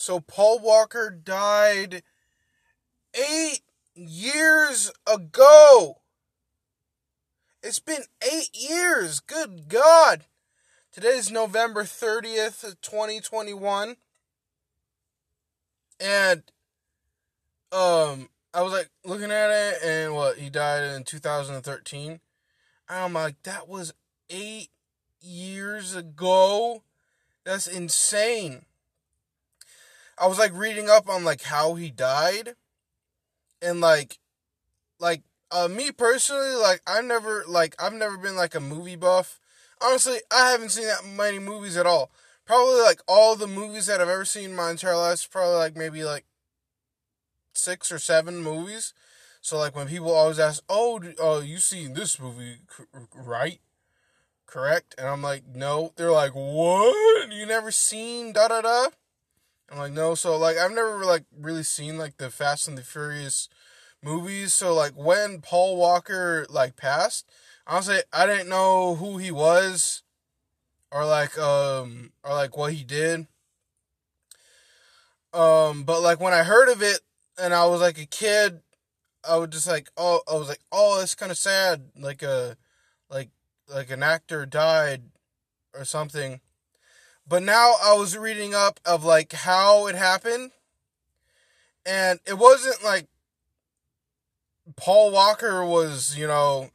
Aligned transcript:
So 0.00 0.18
Paul 0.18 0.60
Walker 0.60 1.10
died 1.10 2.02
eight 3.14 3.60
years 3.94 4.90
ago. 5.06 5.98
It's 7.62 7.80
been 7.80 8.04
eight 8.22 8.48
years. 8.54 9.20
Good 9.20 9.68
God. 9.68 10.24
Today 10.90 11.18
is 11.18 11.30
November 11.30 11.82
30th, 11.82 12.80
2021. 12.80 13.96
And 16.00 16.44
um 17.70 18.30
I 18.54 18.62
was 18.62 18.72
like 18.72 18.88
looking 19.04 19.30
at 19.30 19.50
it 19.50 19.82
and 19.84 20.14
what 20.14 20.38
he 20.38 20.48
died 20.48 20.94
in 20.94 21.04
2013. 21.04 22.20
I'm 22.88 23.12
like, 23.12 23.42
that 23.42 23.68
was 23.68 23.92
eight 24.30 24.70
years 25.20 25.94
ago. 25.94 26.84
That's 27.44 27.66
insane. 27.66 28.64
I 30.20 30.26
was 30.26 30.38
like 30.38 30.52
reading 30.54 30.90
up 30.90 31.08
on 31.08 31.24
like 31.24 31.42
how 31.42 31.74
he 31.74 31.90
died. 31.90 32.54
And 33.62 33.80
like 33.80 34.18
like 34.98 35.22
uh 35.50 35.68
me 35.68 35.90
personally, 35.92 36.54
like 36.54 36.82
I 36.86 37.00
never 37.00 37.44
like 37.48 37.74
I've 37.82 37.94
never 37.94 38.18
been 38.18 38.36
like 38.36 38.54
a 38.54 38.60
movie 38.60 38.96
buff. 38.96 39.40
Honestly, 39.82 40.18
I 40.30 40.50
haven't 40.50 40.70
seen 40.70 40.86
that 40.86 41.06
many 41.06 41.38
movies 41.38 41.76
at 41.78 41.86
all. 41.86 42.10
Probably 42.44 42.82
like 42.82 43.00
all 43.08 43.34
the 43.34 43.46
movies 43.46 43.86
that 43.86 44.00
I've 44.00 44.08
ever 44.08 44.26
seen 44.26 44.50
in 44.50 44.56
my 44.56 44.70
entire 44.70 44.96
life, 44.96 45.28
probably 45.30 45.56
like 45.56 45.76
maybe 45.76 46.04
like 46.04 46.26
six 47.54 47.90
or 47.90 47.98
seven 47.98 48.42
movies. 48.42 48.92
So 49.40 49.56
like 49.56 49.74
when 49.74 49.88
people 49.88 50.12
always 50.12 50.38
ask, 50.38 50.62
"Oh, 50.68 51.00
uh, 51.22 51.40
you 51.40 51.58
seen 51.58 51.94
this 51.94 52.20
movie, 52.20 52.58
right?" 53.14 53.60
Correct, 54.46 54.94
and 54.98 55.06
I'm 55.08 55.22
like, 55.22 55.46
"No." 55.46 55.92
They're 55.96 56.12
like, 56.12 56.32
"What? 56.34 57.32
You 57.32 57.46
never 57.46 57.70
seen 57.70 58.32
da 58.32 58.48
da 58.48 58.60
da?" 58.60 58.88
I'm 59.70 59.78
like, 59.78 59.92
"No." 59.92 60.14
So 60.14 60.36
like 60.36 60.56
I've 60.56 60.72
never 60.72 61.04
like 61.04 61.24
really 61.36 61.62
seen 61.62 61.98
like 61.98 62.16
the 62.16 62.30
Fast 62.30 62.68
and 62.68 62.76
the 62.76 62.82
Furious 62.82 63.48
movies. 64.02 64.54
So 64.54 64.74
like 64.74 64.92
when 64.92 65.40
Paul 65.40 65.76
Walker 65.76 66.46
like 66.50 66.76
passed, 66.76 67.28
honestly, 67.66 68.00
I 68.12 68.26
didn't 68.26 68.48
know 68.48 68.96
who 68.96 69.18
he 69.18 69.30
was 69.30 70.02
or 70.90 71.04
like 71.04 71.38
um 71.38 72.12
or 72.24 72.34
like 72.34 72.56
what 72.56 72.72
he 72.72 72.84
did. 72.84 73.26
Um, 75.32 75.84
but 75.84 76.00
like 76.00 76.20
when 76.20 76.32
I 76.32 76.42
heard 76.42 76.68
of 76.68 76.82
it 76.82 77.00
and 77.38 77.54
I 77.54 77.66
was 77.66 77.80
like 77.80 77.98
a 77.98 78.06
kid, 78.06 78.60
I 79.28 79.36
was 79.36 79.50
just 79.50 79.66
like, 79.66 79.90
oh, 79.96 80.20
I 80.30 80.34
was 80.34 80.48
like, 80.48 80.60
oh, 80.72 80.98
that's 80.98 81.14
kind 81.14 81.30
of 81.30 81.38
sad. 81.38 81.90
Like 81.96 82.22
a, 82.22 82.56
like, 83.10 83.30
like 83.68 83.90
an 83.90 84.02
actor 84.02 84.46
died 84.46 85.02
or 85.74 85.84
something. 85.84 86.40
But 87.30 87.44
now 87.44 87.74
I 87.80 87.94
was 87.94 88.18
reading 88.18 88.56
up 88.56 88.80
of 88.84 89.04
like 89.04 89.32
how 89.32 89.86
it 89.86 89.94
happened, 89.94 90.50
and 91.86 92.18
it 92.26 92.36
wasn't 92.36 92.82
like 92.82 93.06
Paul 94.74 95.12
Walker 95.12 95.64
was, 95.64 96.18
you 96.18 96.26
know, 96.26 96.70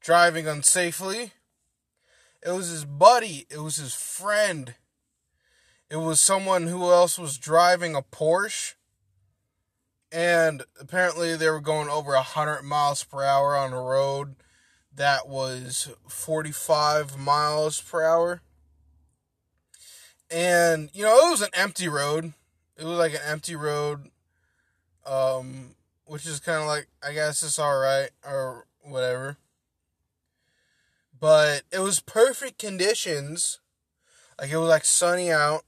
driving 0.00 0.46
unsafely. 0.46 1.32
It 2.42 2.52
was 2.52 2.70
his 2.70 2.86
buddy. 2.86 3.44
It 3.50 3.58
was 3.58 3.76
his 3.76 3.94
friend. 3.94 4.76
It 5.90 5.96
was 5.96 6.22
someone 6.22 6.68
who 6.68 6.90
else 6.90 7.18
was 7.18 7.36
driving 7.36 7.94
a 7.94 8.00
Porsche 8.00 8.76
and 10.10 10.62
apparently 10.80 11.36
they 11.36 11.50
were 11.50 11.60
going 11.60 11.90
over 11.90 12.12
100 12.12 12.62
miles 12.62 13.04
per 13.04 13.22
hour 13.24 13.54
on 13.54 13.74
a 13.74 13.82
road 13.82 14.36
that 14.94 15.28
was 15.28 15.90
45 16.08 17.18
miles 17.18 17.82
per 17.82 18.02
hour 18.02 18.40
and 20.30 20.90
you 20.92 21.04
know 21.04 21.28
it 21.28 21.30
was 21.30 21.42
an 21.42 21.50
empty 21.54 21.88
road. 21.88 22.32
It 22.76 22.84
was 22.84 22.98
like 22.98 23.14
an 23.14 23.20
empty 23.26 23.56
road 23.56 24.10
um 25.08 25.74
which 26.04 26.26
is 26.26 26.38
kind 26.38 26.60
of 26.60 26.66
like 26.66 26.86
i 27.02 27.12
guess 27.12 27.42
it's 27.42 27.58
all 27.58 27.78
right 27.78 28.10
or 28.26 28.66
whatever. 28.82 29.36
But 31.20 31.62
it 31.72 31.80
was 31.80 31.98
perfect 31.98 32.58
conditions. 32.58 33.58
Like 34.40 34.50
it 34.50 34.56
was 34.56 34.68
like 34.68 34.84
sunny 34.84 35.30
out. 35.32 35.64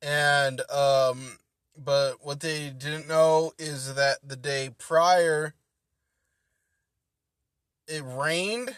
And 0.00 0.62
um 0.70 1.38
but 1.76 2.24
what 2.24 2.40
they 2.40 2.70
didn't 2.70 3.08
know 3.08 3.52
is 3.58 3.94
that 3.94 4.18
the 4.26 4.36
day 4.36 4.70
prior, 4.78 5.54
it 7.86 8.02
rained. 8.04 8.76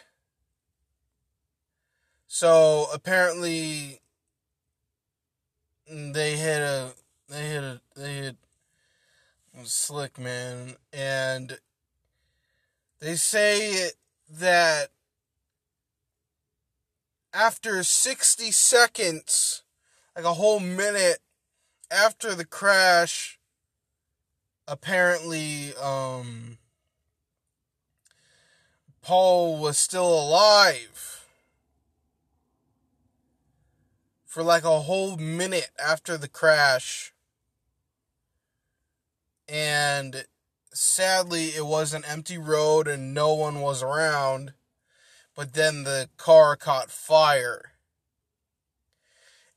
So 2.26 2.86
apparently, 2.92 4.00
they 5.88 6.36
hit 6.36 6.60
a 6.60 6.92
they 7.28 7.46
hit 7.46 7.62
a 7.62 7.80
they 7.94 8.14
hit 8.14 8.36
slick 9.64 10.18
man, 10.18 10.76
and 10.92 11.58
they 13.00 13.14
say 13.14 13.90
that 14.30 14.90
after 17.32 17.82
sixty 17.82 18.50
seconds, 18.50 19.62
like 20.14 20.24
a 20.24 20.34
whole 20.34 20.60
minute 20.60 21.18
after 21.90 22.34
the 22.34 22.44
crash, 22.44 23.38
apparently, 24.66 25.72
um, 25.76 26.58
Paul 29.02 29.58
was 29.58 29.78
still 29.78 30.08
alive 30.08 31.15
for 34.36 34.42
like 34.42 34.64
a 34.64 34.80
whole 34.80 35.16
minute 35.16 35.70
after 35.82 36.18
the 36.18 36.28
crash. 36.28 37.14
And 39.48 40.26
sadly, 40.74 41.46
it 41.56 41.64
was 41.64 41.94
an 41.94 42.04
empty 42.04 42.36
road 42.36 42.86
and 42.86 43.14
no 43.14 43.32
one 43.32 43.62
was 43.62 43.82
around. 43.82 44.52
But 45.34 45.54
then 45.54 45.84
the 45.84 46.10
car 46.18 46.54
caught 46.54 46.90
fire. 46.90 47.72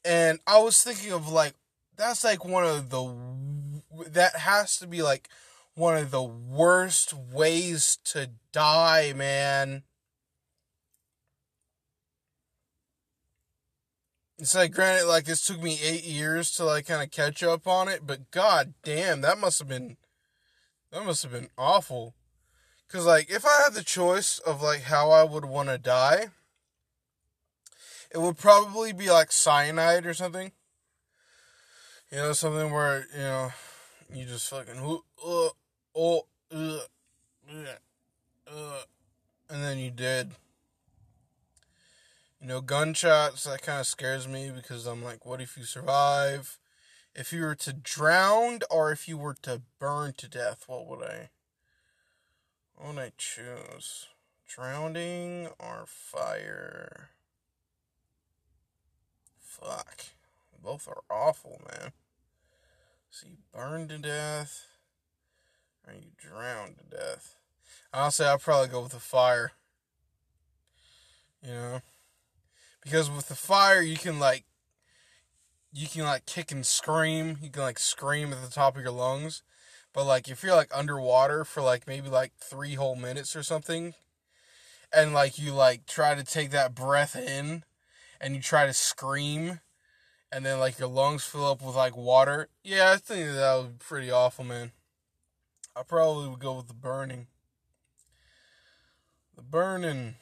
And 0.06 0.40
I 0.48 0.60
was 0.60 0.82
thinking 0.82 1.12
of 1.12 1.28
like 1.28 1.56
that's 1.98 2.24
like 2.24 2.46
one 2.46 2.64
of 2.64 2.90
the 2.90 3.14
that 4.08 4.38
has 4.38 4.78
to 4.78 4.88
be 4.88 5.02
like 5.02 5.28
one 5.76 5.98
of 5.98 6.10
the 6.10 6.24
worst 6.24 7.14
ways 7.14 7.98
to 8.06 8.30
die, 8.54 9.12
man. 9.14 9.84
It's 14.40 14.56
like 14.56 14.72
granted, 14.72 15.06
like 15.06 15.26
this 15.26 15.46
took 15.46 15.62
me 15.62 15.78
eight 15.84 16.06
years 16.06 16.52
to 16.52 16.64
like 16.64 16.88
kind 16.88 17.04
of 17.04 17.12
catch 17.12 17.44
up 17.44 17.68
on 17.68 17.90
it, 17.90 18.08
but 18.08 18.32
god 18.32 18.74
damn, 18.84 19.20
that 19.20 19.38
must 19.38 19.60
have 19.60 19.68
been 19.68 19.98
that 20.92 21.06
must 21.06 21.24
have 21.24 21.32
been 21.34 21.50
awful. 21.58 22.16
Cause 22.88 23.06
like 23.06 23.30
if 23.30 23.46
I 23.46 23.64
had 23.66 23.74
the 23.74 23.84
choice 23.84 24.40
of 24.40 24.62
like 24.62 24.84
how 24.84 25.12
I 25.12 25.26
would 25.26 25.44
want 25.44 25.68
to 25.68 25.78
die, 25.78 26.28
it 28.12 28.20
would 28.20 28.38
probably 28.38 28.94
be 28.94 29.12
like 29.12 29.34
cyanide 29.34 30.06
or 30.06 30.14
something. 30.14 30.54
You 32.10 32.18
know, 32.20 32.34
something 32.34 32.72
where, 32.72 33.06
you 33.14 33.20
know, 33.20 33.52
you 34.12 34.26
just 34.26 34.50
fucking, 34.50 34.80
uh, 34.80 35.50
oh, 35.96 36.26
uh, 36.52 36.80
uh, 38.48 38.82
and 39.50 39.64
then 39.64 39.78
you 39.78 39.92
dead. 39.92 40.32
You 42.42 42.48
know, 42.48 42.62
gunshots, 42.62 43.44
that 43.44 43.62
kind 43.62 43.82
of 43.82 43.88
scares 43.88 44.28
me 44.28 44.50
because 44.50 44.86
I'm 44.86 45.04
like, 45.04 45.26
what 45.26 45.42
if 45.42 45.58
you 45.58 45.66
survive? 45.66 46.58
If 47.14 47.34
you 47.34 47.42
were 47.42 47.56
to 47.56 47.74
drown 47.74 48.60
or 48.72 48.92
if 48.94 49.10
you 49.10 49.18
were 49.18 49.36
to 49.42 49.62
burn 49.78 50.14
to 50.18 50.30
death, 50.30 50.64
what 50.68 50.88
would 50.88 51.04
I, 51.04 51.30
what 52.76 52.96
would 52.96 53.04
I 53.04 53.12
choose? 53.18 54.08
Drowning 54.48 55.50
or 55.60 55.84
fire? 55.86 57.10
Fuck. 59.38 60.06
Both 60.64 60.88
are 60.88 61.04
awful, 61.10 61.62
man. 61.70 61.92
So 63.12 63.28
you 63.28 63.38
burn 63.54 63.88
to 63.90 63.98
death, 63.98 64.68
or 65.88 65.94
you 65.94 66.12
drown 66.18 66.76
to 66.76 66.96
death. 66.96 67.36
Honestly, 67.94 68.26
I'd 68.26 68.42
probably 68.42 68.68
go 68.70 68.84
with 68.84 68.92
the 68.92 69.00
fire. 69.00 69.52
You 71.44 71.52
know? 71.52 71.82
Because 72.90 73.12
with 73.12 73.28
the 73.28 73.36
fire, 73.36 73.82
you 73.84 73.98
can, 73.98 74.18
like, 74.18 74.46
you 75.72 75.88
can, 75.88 76.06
like, 76.06 76.26
kick 76.26 76.52
and 76.52 76.66
scream. 76.66 77.38
You 77.40 77.52
can, 77.52 77.62
like, 77.62 77.78
scream 77.78 78.34
at 78.34 78.42
the 78.42 78.50
top 78.50 78.76
of 78.76 78.82
your 78.82 78.92
lungs. 78.92 79.44
But, 79.94 80.06
like, 80.06 80.28
if 80.28 80.42
you're, 80.42 80.56
like, 80.56 80.72
underwater 80.76 81.46
for, 81.46 81.62
like, 81.62 81.86
maybe, 81.86 82.10
like, 82.10 82.32
three 82.40 82.74
whole 82.74 82.96
minutes 82.96 83.36
or 83.36 83.44
something, 83.44 83.94
and, 84.92 85.14
like, 85.14 85.38
you, 85.38 85.54
like, 85.54 85.86
try 85.86 86.16
to 86.16 86.24
take 86.24 86.50
that 86.50 86.74
breath 86.74 87.16
in, 87.16 87.64
and 88.20 88.36
you 88.36 88.42
try 88.42 88.66
to 88.66 88.74
scream, 88.74 89.60
and 90.32 90.46
then 90.46 90.60
like 90.60 90.80
your 90.80 90.90
lungs 90.90 91.24
fill 91.24 91.46
up 91.46 91.62
with 91.62 91.76
like 91.76 91.96
water. 91.96 92.50
Yeah, 92.64 92.92
I 92.92 92.98
think 92.98 93.28
that 93.28 93.56
would 93.56 93.80
be 93.80 93.86
pretty 93.86 94.12
awful, 94.12 94.44
man. 94.46 94.72
I 95.76 95.84
probably 95.84 96.28
would 96.28 96.40
go 96.40 96.56
with 96.56 96.68
the 96.68 96.74
burning. 96.74 97.28
The 99.36 99.42
burning, 99.42 100.16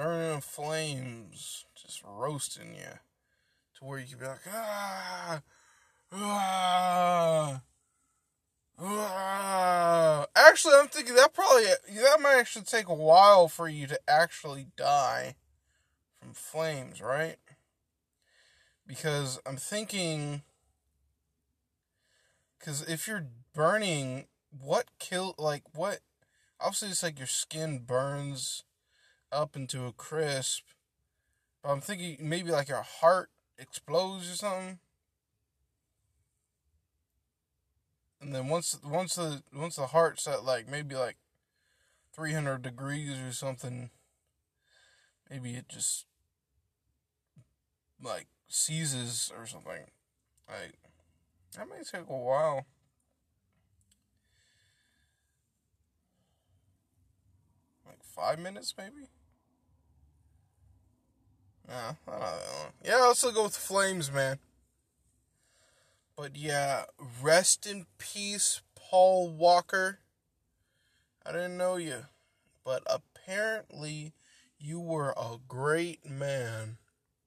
burning 0.00 0.40
flames, 0.40 1.66
just 1.74 2.02
roasting 2.06 2.74
you 2.74 2.98
to 3.74 3.84
where 3.84 3.98
you 3.98 4.06
could 4.06 4.20
be 4.20 4.26
like, 4.26 4.38
ah, 4.50 5.42
Ah. 6.12 7.60
Ah. 8.78 10.26
Actually, 10.34 10.74
I'm 10.76 10.88
thinking 10.88 11.14
that 11.16 11.34
probably 11.34 11.64
that 11.64 12.20
might 12.20 12.38
actually 12.38 12.64
take 12.64 12.88
a 12.88 12.94
while 12.94 13.46
for 13.46 13.68
you 13.68 13.86
to 13.86 14.00
actually 14.08 14.68
die 14.76 15.36
from 16.18 16.32
flames, 16.32 17.00
right? 17.02 17.36
Because 18.86 19.38
I'm 19.44 19.56
thinking 19.56 20.42
cuz 22.58 22.82
if 22.82 23.06
you're 23.06 23.26
burning 23.54 24.26
what 24.50 24.88
kill 24.98 25.34
like 25.38 25.62
what 25.74 26.00
obviously 26.58 26.88
it's 26.88 27.02
like 27.02 27.18
your 27.18 27.26
skin 27.26 27.78
burns 27.78 28.64
up 29.32 29.56
into 29.56 29.86
a 29.86 29.92
crisp. 29.92 30.62
But 31.62 31.70
I'm 31.70 31.80
thinking 31.80 32.16
maybe 32.20 32.50
like 32.50 32.68
your 32.68 32.82
heart 32.82 33.30
explodes 33.58 34.30
or 34.30 34.36
something. 34.36 34.78
And 38.20 38.34
then 38.34 38.48
once 38.48 38.78
once 38.84 39.14
the 39.14 39.42
once 39.54 39.76
the 39.76 39.86
heart's 39.86 40.26
at 40.26 40.44
like 40.44 40.68
maybe 40.68 40.94
like 40.94 41.16
300 42.14 42.62
degrees 42.62 43.18
or 43.18 43.32
something, 43.32 43.90
maybe 45.30 45.54
it 45.54 45.68
just 45.68 46.06
like 48.02 48.26
seizes 48.48 49.32
or 49.36 49.46
something. 49.46 49.86
Like 50.48 50.74
that 51.56 51.68
may 51.68 51.82
take 51.82 52.08
a 52.08 52.16
while. 52.16 52.66
Like 57.86 58.02
five 58.04 58.38
minutes 58.38 58.74
maybe? 58.76 59.08
Nah, 61.70 61.94
Yeah, 62.84 62.96
I'll 62.96 63.14
still 63.14 63.30
go 63.30 63.44
with 63.44 63.56
Flames, 63.56 64.10
man. 64.10 64.40
But 66.16 66.34
yeah, 66.34 66.84
rest 67.22 67.64
in 67.64 67.86
peace, 67.96 68.60
Paul 68.74 69.30
Walker. 69.30 70.00
I 71.24 71.30
didn't 71.30 71.56
know 71.56 71.76
you, 71.76 72.06
but 72.64 72.82
apparently 72.86 74.14
you 74.58 74.80
were 74.80 75.14
a 75.16 75.36
great 75.46 76.04
man. 76.04 76.78